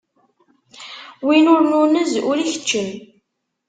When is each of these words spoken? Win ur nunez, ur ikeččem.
Win 1.25 1.45
ur 1.53 1.61
nunez, 1.69 2.11
ur 2.29 2.37
ikeččem. 2.43 2.89